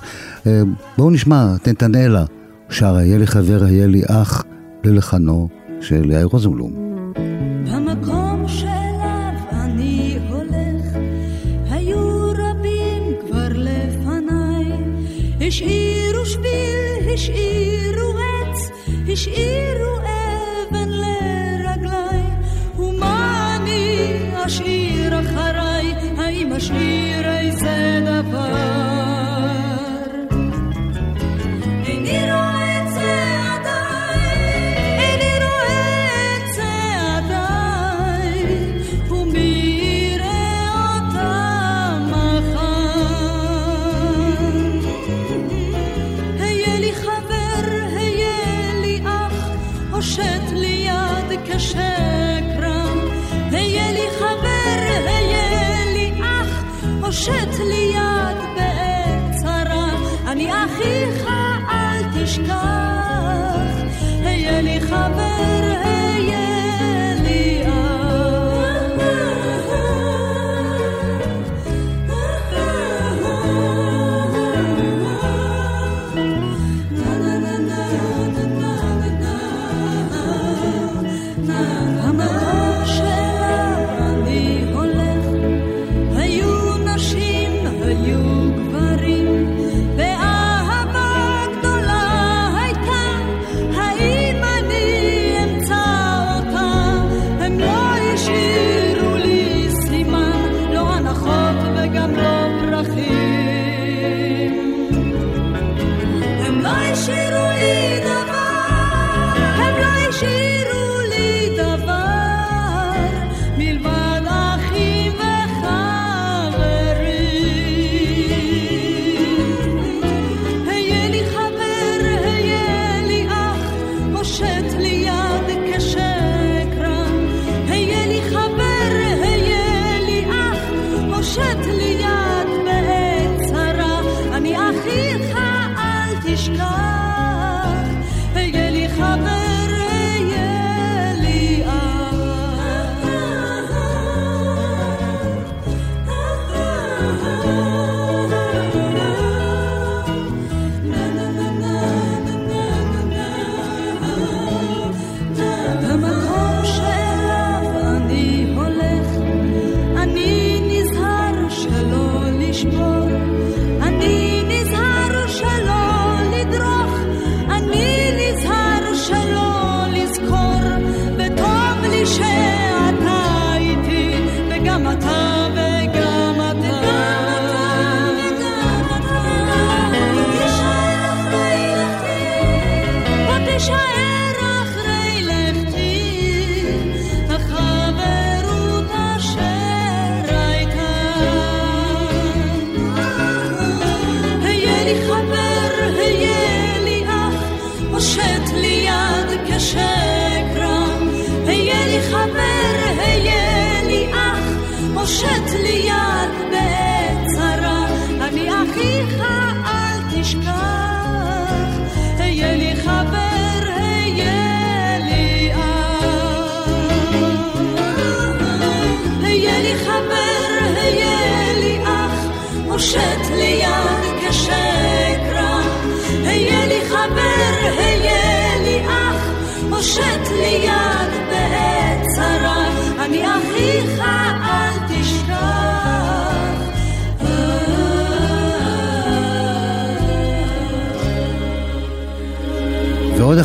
אה, 0.48 0.62
בואו 0.98 1.10
נשמע, 1.10 1.54
נתנאלה 1.68 2.26
שרה, 2.70 3.00
היה 3.00 3.18
לי 3.18 3.28
חבר, 3.28 3.64
היה 3.64 3.88
לי 3.88 4.02
אח, 4.08 4.44
ללחנו 4.84 5.50
של 5.82 6.12
יאיר 6.12 6.26
רוזנבלום. 6.26 6.89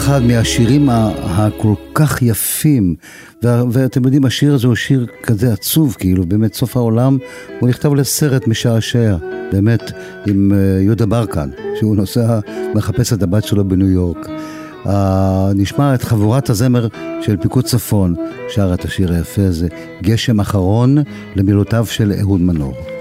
אחד 0.05 0.23
מהשירים 0.23 0.89
הכל 1.23 1.75
כך 1.95 2.23
יפים, 2.23 2.95
ואתם 3.43 4.05
יודעים, 4.05 4.25
השיר 4.25 4.55
הזה 4.55 4.67
הוא 4.67 4.75
שיר 4.75 5.07
כזה 5.23 5.53
עצוב, 5.53 5.97
כאילו, 5.99 6.27
באמת, 6.27 6.55
סוף 6.55 6.77
העולם, 6.77 7.19
הוא 7.61 7.69
נכתב 7.69 7.95
לסרט 7.95 8.47
משעשע, 8.47 9.17
באמת, 9.53 9.93
עם 10.27 10.53
אה, 10.53 10.83
יהודה 10.83 11.07
ברקן, 11.07 11.51
שהוא 11.81 11.97
נוסע, 11.97 12.39
מחפש 12.75 13.13
את 13.13 13.23
הבת 13.23 13.45
שלו 13.45 13.69
בניו 13.69 13.91
יורק. 13.91 14.29
Uh, 14.85 14.89
נשמע 15.55 15.95
את 15.95 16.03
חבורת 16.03 16.51
הזמר 16.51 16.89
של 17.21 17.37
פיקוד 17.37 17.65
צפון, 17.65 18.15
שר 18.49 18.75
את 18.75 18.85
השיר 18.85 19.13
היפה 19.13 19.43
הזה, 19.43 19.69
גשם 20.03 20.41
אחרון, 20.41 20.99
למילותיו 21.37 21.87
של 21.87 22.13
אהוד 22.21 22.41
מנור. 22.41 22.94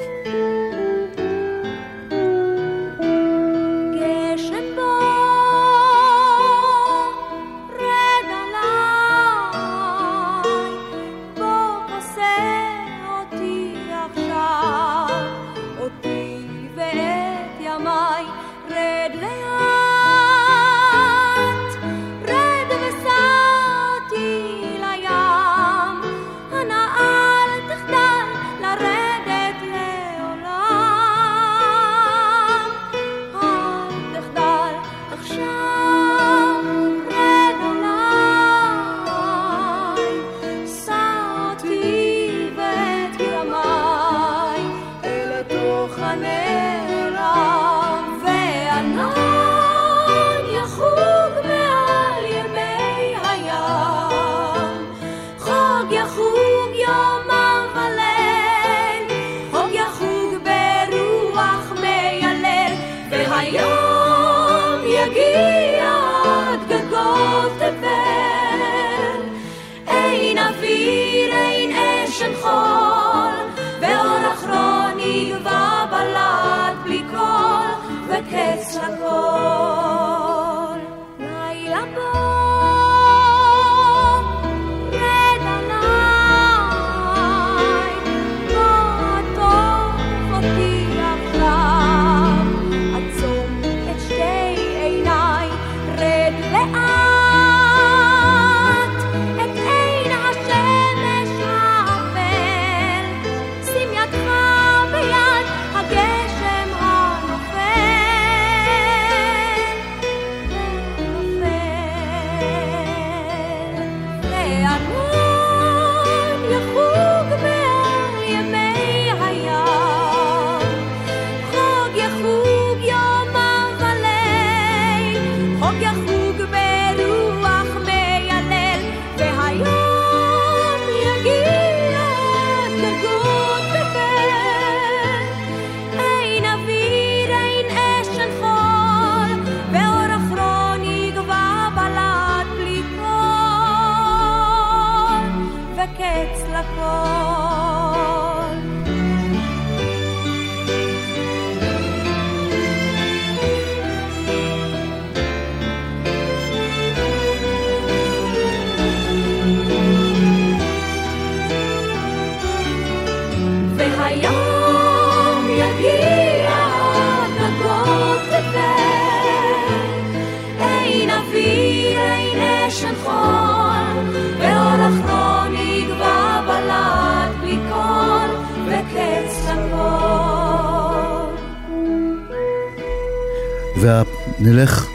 ונלך 183.83 184.87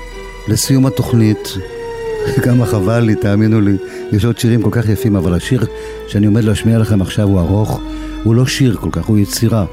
לסיום 0.49 0.86
התוכנית. 0.86 1.49
כמה 2.45 2.66
חבל 2.66 3.01
לי, 3.01 3.14
תאמינו 3.14 3.61
לי. 3.61 3.76
יש 4.12 4.24
עוד 4.24 4.39
שירים 4.39 4.62
כל 4.62 4.70
כך 4.72 4.89
יפים, 4.89 5.16
אבל 5.16 5.34
השיר 5.34 5.66
שאני 6.09 6.26
עומד 6.26 6.45
להשמיע 6.45 6.78
לכם 6.78 7.03
עכשיו 7.03 7.28
הוא 7.28 7.41
ארוך. 7.41 7.80
הוא 8.24 8.34
לא 8.34 8.47
שיר 8.47 8.76
כל 8.76 8.89
כך, 8.93 9.05
הוא 9.05 9.18
יצירה. 9.18 9.66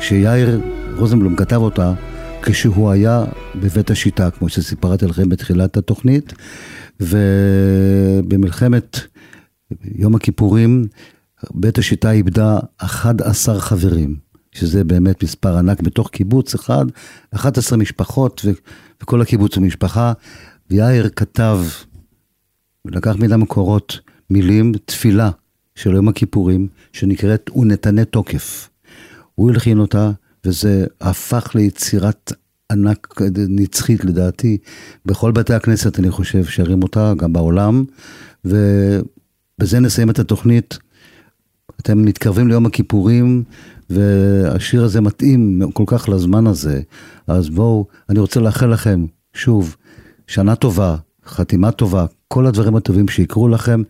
שיאיר 0.00 0.60
רוזנבלום 0.96 1.36
כתב 1.36 1.56
אותה 1.56 1.92
כשהוא 2.42 2.90
היה 2.90 3.24
בבית 3.54 3.90
השיטה, 3.90 4.30
כמו 4.30 4.48
שסיפרתי 4.48 5.06
לכם 5.06 5.28
בתחילת 5.28 5.76
התוכנית, 5.76 6.32
ובמלחמת 7.00 9.00
יום 9.94 10.14
הכיפורים, 10.14 10.84
בית 11.54 11.78
השיטה 11.78 12.10
איבדה 12.10 12.58
11 12.78 13.60
חברים, 13.60 14.29
שזה 14.52 14.84
באמת 14.84 15.22
מספר 15.22 15.56
ענק 15.56 15.80
בתוך 15.80 16.10
קיבוץ 16.10 16.54
אחד, 16.54 16.84
11 17.34 17.78
משפחות, 17.78 18.42
ו- 18.44 18.50
וכל 19.02 19.22
הקיבוץ 19.22 19.56
הוא 19.56 19.64
משפחה. 19.64 20.12
ויאיר 20.70 21.08
כתב, 21.08 21.58
לקח 22.86 23.16
מן 23.16 23.32
המקורות 23.32 23.98
מילים, 24.30 24.72
תפילה 24.84 25.30
של 25.74 25.94
יום 25.94 26.08
הכיפורים, 26.08 26.68
שנקראת 26.92 27.50
"ונתנה 27.56 28.04
תוקף". 28.04 28.68
הוא 29.34 29.50
הלחין 29.50 29.78
אותה, 29.78 30.10
וזה 30.44 30.86
הפך 31.00 31.54
ליצירת 31.54 32.32
ענק 32.72 33.20
נצחית 33.48 34.04
לדעתי. 34.04 34.58
בכל 35.06 35.32
בתי 35.32 35.54
הכנסת 35.54 35.98
אני 35.98 36.10
חושב 36.10 36.44
שרים 36.44 36.82
אותה, 36.82 37.12
גם 37.16 37.32
בעולם, 37.32 37.84
ובזה 38.44 39.80
נסיים 39.80 40.10
את 40.10 40.18
התוכנית. 40.18 40.78
אתם 41.80 42.04
מתקרבים 42.04 42.48
ליום 42.48 42.66
הכיפורים, 42.66 43.44
והשיר 43.90 44.84
הזה 44.84 45.00
מתאים 45.00 45.60
כל 45.72 45.84
כך 45.86 46.08
לזמן 46.08 46.46
הזה. 46.46 46.80
אז 47.26 47.48
בואו, 47.48 47.86
אני 48.08 48.18
רוצה 48.18 48.40
לאחל 48.40 48.66
לכם, 48.66 49.04
שוב, 49.34 49.76
שנה 50.26 50.56
טובה, 50.56 50.96
חתימה 51.26 51.70
טובה, 51.70 52.06
כל 52.28 52.46
הדברים 52.46 52.76
הטובים 52.76 53.08
שיקרו 53.08 53.48
לכם, 53.48 53.82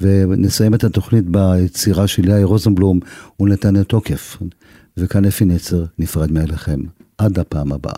ונסיים 0.00 0.74
את 0.74 0.84
התוכנית 0.84 1.24
ביצירה 1.28 2.06
של 2.06 2.28
יאיר 2.28 2.46
רוזנבלום 2.46 3.00
ונתנה 3.40 3.84
תוקף. 3.84 4.36
וכאן 4.96 5.24
אפי 5.24 5.44
נצר 5.44 5.84
נפרד 5.98 6.32
מאליכם. 6.32 6.80
עד 7.18 7.38
הפעם 7.38 7.72
הבאה. 7.72 7.94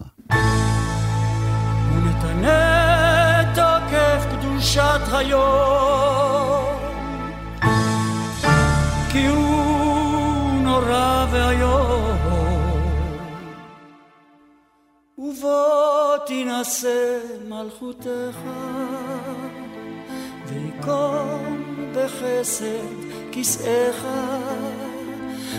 ונתנה 1.93 3.43
תוקף 3.55 4.27
קדושת 4.31 5.01
היום, 5.13 5.37
כי 9.13 9.27
הוא 9.27 9.56
נורא 11.27 11.47
ואיום, 11.47 12.17
ובוא 15.19 16.17
תינשא 16.27 17.19
מלכותך, 17.49 18.39
ויקום 20.47 21.65
בחסד 21.95 22.97
כסאך. 23.33 24.05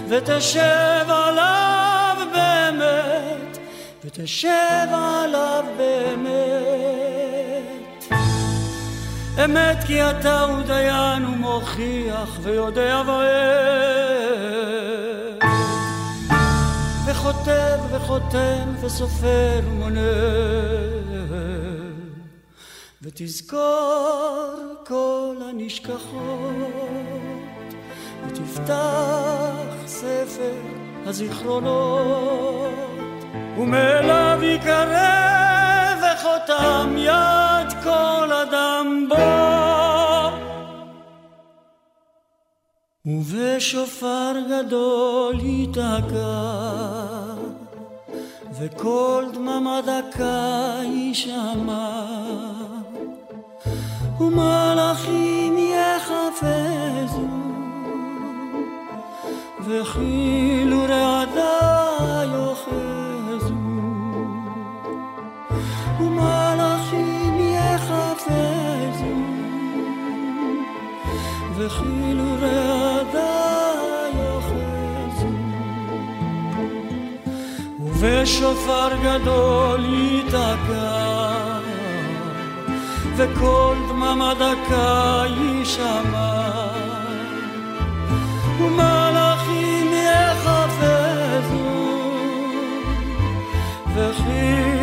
ותשב 0.08 1.06
עליו 1.08 2.18
באמת, 2.34 3.58
ותשב 4.06 4.88
עליו 4.92 5.64
באמת. 5.78 6.48
אמת 9.46 9.78
כי 9.88 10.04
אתה 10.04 10.42
הוא 10.42 10.62
דיין 10.62 11.26
ומוכיח 11.26 12.40
ויודע 12.44 13.02
ואוהב. 13.06 13.97
וכותב 17.28 17.80
וחותם 17.92 18.76
וסופר 18.82 19.62
ומונה. 19.68 20.00
ותזכור 23.02 24.56
כל 24.88 25.36
הנשכחות. 25.50 26.14
ותפתח 28.28 29.76
ספר 29.86 30.54
הזיכרונות, 31.06 32.74
ומאליו 33.58 34.40
יקרא 34.44 35.96
וחותם 36.02 36.96
יד 36.98 37.84
כל 37.84 38.17
ובשופר 43.08 44.34
גדול 44.50 45.40
ייתקע, 45.40 46.44
וקול 48.60 49.26
דממה 49.34 49.80
דקה 49.82 50.80
יישמע, 50.84 52.06
ומלאכים 54.20 55.58
יחפזו 55.58 57.28
וכאילו 59.66 60.84
רעדה 60.84 62.24
יאחזו 62.24 63.56
ומלאכים 66.00 67.40
יחפזו 67.40 69.16
וכאילו 71.56 72.24
רעדה 72.42 72.67
ובשופר 78.18 78.90
גדול 79.04 79.86
ייתקע 79.86 81.58
וכל 83.16 83.76
דממה 83.90 84.34
דקה 84.34 85.24
יישמע. 85.28 86.68
ומלאכים 88.60 89.94
יחפזו 89.94 91.58
וכאילו 93.96 94.77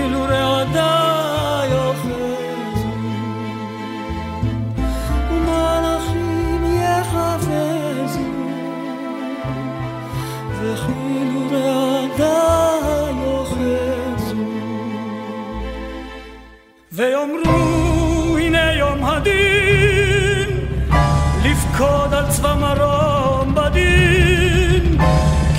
לפקוד 21.74 22.14
על 22.14 22.24
צבא 22.30 22.54
מרום 22.54 23.54
בדין 23.54 24.98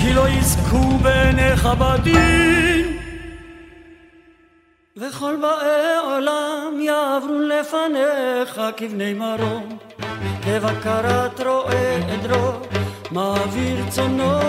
כי 0.00 0.12
לא 0.12 0.28
יזכו 0.28 0.98
בעיניך 1.02 1.66
בדין. 1.66 2.96
וכל 4.96 5.36
באי 5.40 5.96
עולם 6.04 6.80
יעברו 6.80 7.38
לפניך 7.38 8.60
כבני 8.76 9.12
מרום 9.14 9.78
כבקרת 10.42 11.40
רועה 11.40 11.96
עדרו 12.12 12.52
מעביר 13.10 13.84
צונו 13.88 14.40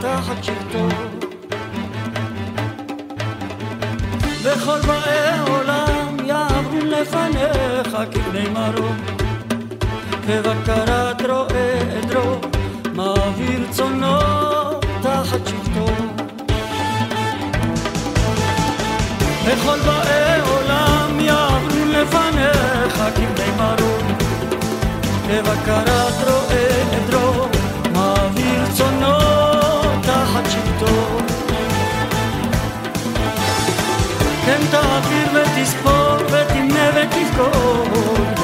תחת 0.00 0.44
שבטו 0.44 0.88
וכל 4.42 4.80
באי 4.86 5.38
עולם 5.48 6.16
יעברו 6.24 6.78
לפניך 6.84 7.96
כבני 8.12 8.48
מרום 8.48 9.19
בבקרת 10.30 11.22
רועה 11.22 11.98
עדרו, 11.98 12.34
מעביר 12.94 13.66
צונו 13.70 14.18
תחת 15.02 15.46
שבטו. 15.46 15.86
וכל 19.44 19.78
באי 19.86 20.40
עולם 20.40 21.20
יעברו 21.20 21.84
לפניך 21.88 23.02
כבני 23.14 23.50
מרום, 23.56 24.16
בבקרת 25.28 26.28
רועה 26.28 26.66
עדרו, 26.96 27.46
מעביר 27.92 28.66
צונו 28.72 29.18
תחת 30.02 30.50
שבטו. 30.50 31.18
כן 34.46 34.60
תעביר 34.70 35.28
ותספור 35.34 36.16
ותמנה 36.26 36.90
ותפקוד 36.94 37.88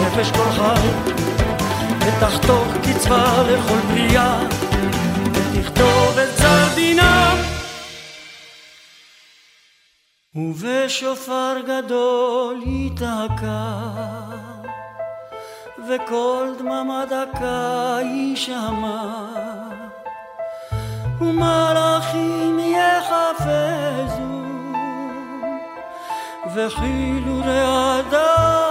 נפש 0.03 0.31
כל 0.31 0.51
חי 0.51 1.26
ותחתוך 2.07 2.67
קצבה 2.83 3.43
לכל 3.43 3.79
בריאה, 3.89 4.39
ותכתוב 5.33 6.19
את 6.19 6.35
צר 6.37 6.75
דינם. 6.75 7.37
ובשופר 10.35 11.57
גדול 11.67 12.63
ייתקע, 12.67 13.73
וקול 15.89 16.55
דממה 16.59 17.05
דקה 17.07 17.99
יישמע, 18.03 19.03
ומלאכים 21.21 22.59
יחפזו, 22.59 24.43
וכאילו 26.55 27.41
רעדה 27.45 28.66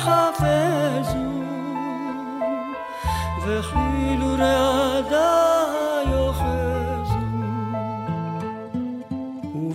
יחפזו, 0.00 1.18
וכאילו 3.46 4.26
רעדה 4.38 5.60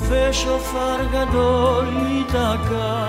ושופר 0.09 0.97
גדול 1.11 1.85
ייתקע, 2.07 3.05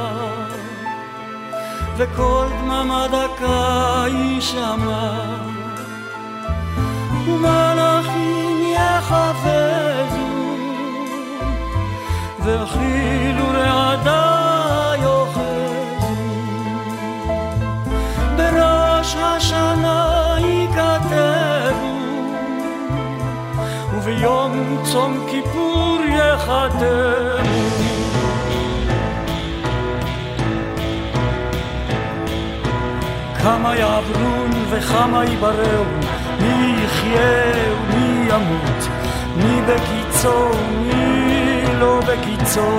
וכל 1.97 2.47
דממה 2.61 3.07
דקה 3.09 4.05
יישמע, 4.09 5.11
ומלאכים 7.27 8.63
יחפזו, 8.75 10.27
וכאילו 12.45 13.47
רעדה 13.49 14.36
וביום 24.27 24.83
צום 24.85 25.27
כיפור 25.31 25.99
יחתמו. 26.05 27.47
כמה 33.43 33.77
יעברון 33.77 34.51
וכמה 34.71 35.25
יבראו, 35.25 35.85
מי 36.41 36.75
יחיה 36.85 37.53
ומי 37.73 38.29
ימות, 38.29 38.89
מי 39.37 39.61
בקיצו 39.63 40.51
ומי 40.53 41.63
לא 41.81 42.01
בקיצו. 42.01 42.79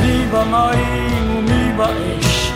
מי 0.00 0.26
במים 0.32 1.36
ומי 1.38 1.72
באש, 1.76 2.52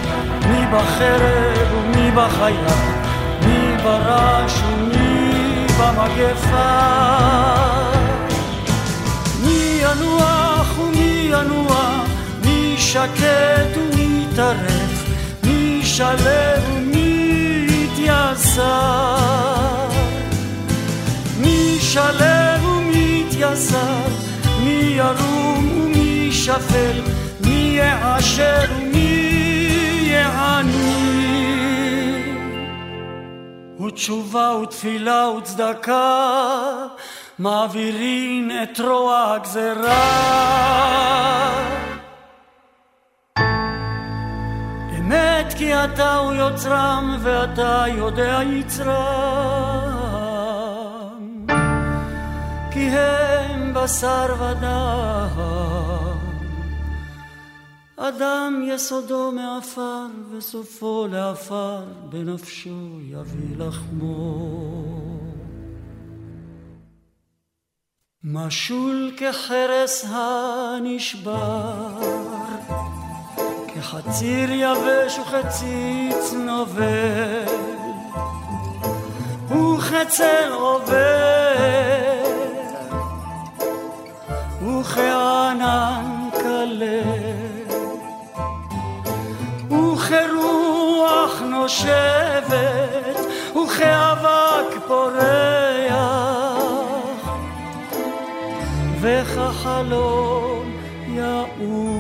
מי 0.49 0.67
בחרב 0.73 1.75
ומי 1.75 2.11
בחיה, 2.11 3.01
מי 3.47 3.77
ברש 3.83 4.61
ומי 4.67 4.80
במגפה. 5.81 6.71
מי 9.45 9.81
ינוח 9.83 10.79
ומי 10.79 11.31
ינוע, 11.33 12.05
מי 12.45 12.75
שקט 12.79 13.77
ומי 13.77 14.27
טרף, 14.37 15.05
מי 15.45 15.81
שלב 15.85 16.63
ומי 16.73 17.67
יתייסר. 17.69 19.17
מי 21.41 21.79
שלב 21.81 22.65
ומי 22.65 23.25
יתייסר, 23.27 24.09
מי 24.65 24.95
ירום 24.97 25.69
ומי 25.73 26.33
שפל, 26.33 27.01
מי 27.41 27.79
יעשר 27.79 28.70
ותשובה 33.87 34.57
ותפילה 34.63 35.29
וצדקה 35.29 36.87
מעבירין 37.39 38.51
את 38.63 38.81
רוע 38.81 39.35
הגזרה. 39.35 40.31
אמת 44.99 45.55
כי 45.59 45.75
אתה 45.85 46.17
הוא 46.17 46.33
יוצרם 46.33 47.17
ואתה 47.23 47.85
יודע 47.89 48.41
יצרם. 48.47 49.91
כי 52.71 52.89
הם 52.91 53.75
בשר 53.75 54.35
ודם 54.39 55.80
אדם 58.03 58.63
יסודו 58.67 59.33
מעפר 59.33 60.07
וסופו 60.31 61.07
לעפר 61.11 61.85
בנפשו 62.09 63.01
יביא 63.01 63.57
לחמו 63.57 64.61
משול 68.25 69.13
כחרס 69.17 70.05
הנשבר, 70.09 71.89
כחציר 73.75 74.51
יבש 74.53 75.19
וכציץ 75.19 76.33
נובל, 76.33 77.45
וכצל 79.49 80.53
עובר, 80.53 80.95
וכענן 84.63 86.29
כלה, 86.33 87.20
וכרוח 91.71 91.91
נושבת, 92.51 93.21
וכאבק 93.57 94.71
פורח. 94.89 95.31
וכחלום 99.01 100.73
יעוף. 101.09 102.00